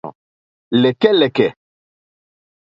[0.81, 1.49] Lɛ̀kɛ́lɛ̀kɛ̀.